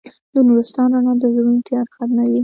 [0.33, 2.39] د نورستان رڼا د زړونو تیاره ختموي.